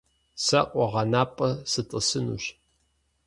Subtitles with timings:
[0.45, 2.43] Сэ къуэгъэнапӏэ сытӏысынущ.